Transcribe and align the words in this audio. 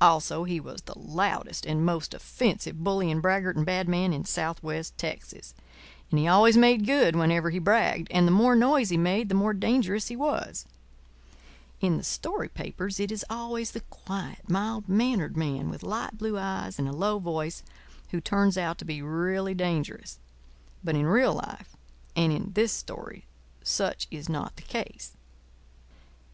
Also 0.00 0.44
he 0.44 0.60
was 0.60 0.80
the 0.80 0.98
loudest 0.98 1.66
and 1.66 1.84
most 1.84 2.14
offensive 2.14 2.82
bully 2.82 3.10
and 3.10 3.20
braggart 3.20 3.54
and 3.54 3.66
bad 3.66 3.86
man 3.86 4.14
in 4.14 4.24
southwest 4.24 4.96
Texas. 4.96 5.52
And 6.10 6.18
he 6.18 6.26
always 6.26 6.56
made 6.56 6.86
good 6.86 7.14
whenever 7.14 7.50
he 7.50 7.58
bragged; 7.58 8.08
and 8.10 8.26
the 8.26 8.30
more 8.32 8.56
noise 8.56 8.88
he 8.88 8.96
made 8.96 9.28
the 9.28 9.34
more 9.34 9.52
dangerous 9.52 10.06
he 10.08 10.16
was. 10.16 10.64
In 11.82 11.98
the 11.98 12.02
story 12.02 12.48
papers 12.48 12.98
it 12.98 13.12
is 13.12 13.26
always 13.28 13.72
the 13.72 13.82
quiet, 13.90 14.48
mild 14.48 14.88
mannered 14.88 15.36
man 15.36 15.68
with 15.68 15.82
light 15.82 16.16
blue 16.16 16.38
eyes 16.38 16.78
and 16.78 16.88
a 16.88 16.92
low 16.92 17.18
voice 17.18 17.62
who 18.10 18.22
turns 18.22 18.56
out 18.56 18.78
to 18.78 18.86
be 18.86 19.02
really 19.02 19.52
dangerous; 19.52 20.18
but 20.82 20.94
in 20.96 21.04
real 21.04 21.34
life 21.34 21.76
and 22.16 22.32
in 22.32 22.52
this 22.54 22.72
story 22.72 23.26
such 23.62 24.08
is 24.10 24.30
not 24.30 24.56
the 24.56 24.62
case. 24.62 25.12